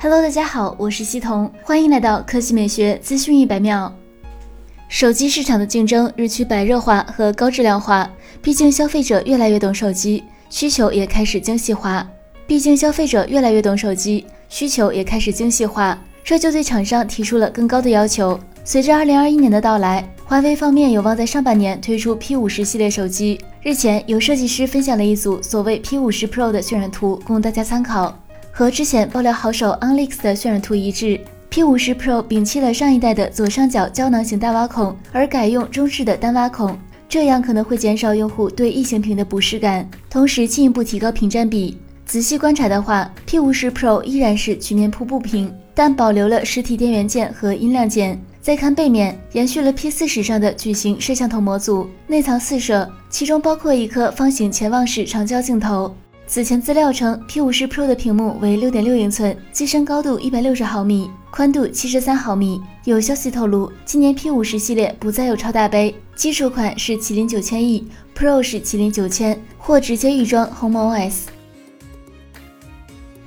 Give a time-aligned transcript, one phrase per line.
[0.00, 3.92] Hello，大家好，我是西彤，欢迎来到科技美学资讯一百秒。
[4.88, 8.08] 手机市场的竞争日趋白热化和高质量化，
[8.40, 12.08] 毕竟消费者越来越懂手机，需求也开始精细化。
[12.46, 18.38] 毕竟消费者越来越懂手机，需求也开始精细化，这就对厂商提出了更高的要求。
[18.62, 23.40] 随着二零二一年的到来，华为方面有望在上半年推出 P 五十系列手机。
[23.64, 28.16] 日前，有设计师分享了一组所谓 P 五十 Pro 的渲染图，供大家参考。
[28.58, 36.76] 和之前爆料好手 OnLeaks 的渲染图一致，P 五十 Pro 摒弃了上一代的左上角胶囊型大挖孔，而改用中置的单挖孔，
[37.08, 41.78] 这样可能会减少用户对异形屏的不适感，同时进一步提高屏占比。
[42.04, 48.20] 仔细观察的话，P 五十 Pro 依然是曲面瀑布屏，但保留了实体电源键和音量键。
[48.40, 55.94] 再看背面，延续了 P 四时上的矩形摄像头模组，内藏四摄，其中包括一颗方形潜望式长焦镜头。
[56.30, 62.60] 此前资料称，P 五十 Pro 的屏幕为六点六英寸，机身高度一百六十毫米，宽度七十三毫米。
[62.84, 71.14] 有消息透露，今年 P 五十系列不再有超大杯，基础款是麒麟九千 E，Pro 是麒麟九千，或直接预装鸿蒙 OS。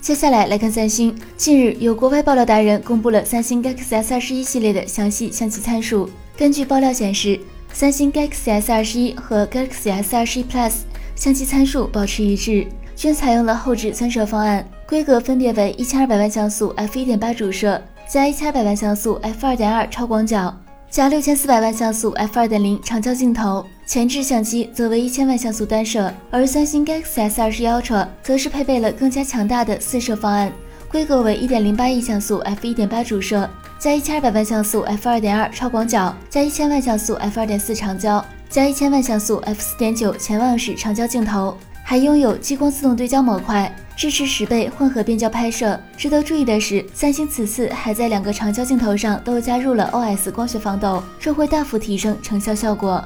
[0.00, 1.14] 接下来来看三星。
[1.36, 6.10] 近日，有国外爆料达人公布了三星 Galaxy S 二十一系列的详细相机参数。
[6.36, 7.38] 根据爆料显示，
[7.72, 10.72] 三星 Galaxy S 二十一和 Galaxy S 二十一 Plus
[11.14, 12.66] 相机参数保持一致，
[12.98, 20.52] 均采用了后置三摄方案，规格分别为一千二百万像素 f 一点八主摄加一千二百万像素 f 二点二超广角。
[20.90, 30.52] 加六千四百万像素 f 二点零长焦镜头，前置相机则为一千万像素单摄，而三星 Galaxy S 二十一 Ultra 则是配备了更加强大的四摄方案，
[30.88, 41.56] 规格为一点零八亿像素 f 一点八主摄加一千二百万像素 f 二点二超广角加一千万像素 f 二点四长焦加一千万像素 f 四点九潜望式长焦镜头，
[41.88, 43.74] 还拥有激光自动对焦模块。
[43.96, 45.80] 支持十倍混合变焦拍摄。
[45.96, 53.02] 值得注意的是，三星此次还在两个长焦镜头上都加入了 OS 光学防抖，这会大幅提升成像效果。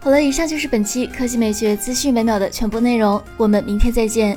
[0.00, 4.36] 好了，以上就是本期科技美学资讯每秒的全部内容，我们明天再见。